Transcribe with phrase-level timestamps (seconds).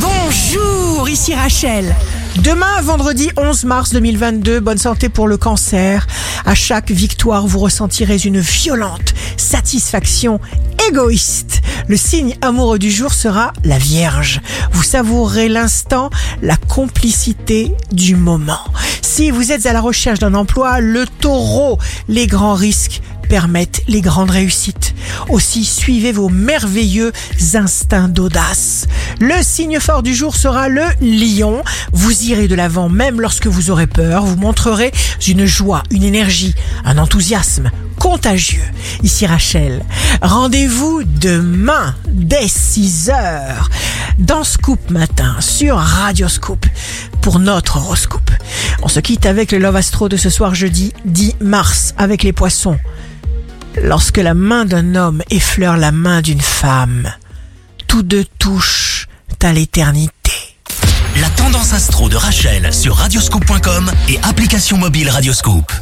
[0.00, 1.94] Bonjour, ici Rachel.
[2.42, 6.06] Demain, vendredi 11 mars 2022, bonne santé pour le cancer.
[6.44, 10.40] À chaque victoire, vous ressentirez une violente satisfaction
[10.88, 11.62] égoïste.
[11.88, 14.40] Le signe amoureux du jour sera la Vierge.
[14.72, 16.10] Vous savourez l'instant,
[16.42, 18.64] la complicité du moment.
[19.02, 21.78] Si vous êtes à la recherche d'un emploi, le taureau,
[22.08, 24.94] les grands risques permettent les grandes réussites.
[25.28, 27.12] Aussi, suivez vos merveilleux
[27.54, 28.86] instincts d'audace.
[29.20, 31.62] Le signe fort du jour sera le lion.
[31.92, 34.24] Vous irez de l'avant même lorsque vous aurez peur.
[34.24, 34.92] Vous montrerez
[35.26, 36.54] une joie, une énergie,
[36.84, 38.62] un enthousiasme contagieux.
[39.02, 39.84] Ici Rachel.
[40.22, 43.68] Rendez-vous demain dès 6 heures
[44.18, 46.64] dans Scoop Matin sur Radio Scoop
[47.20, 48.30] pour notre horoscope.
[48.82, 52.32] On se quitte avec le Love Astro de ce soir jeudi 10 mars avec les
[52.32, 52.78] poissons.
[53.82, 57.12] Lorsque la main d'un homme effleure la main d'une femme,
[57.86, 59.06] tous deux touchent
[59.42, 60.32] à l'éternité.
[61.20, 65.72] La tendance astro de Rachel sur radioscope.com et application mobile Radioscope.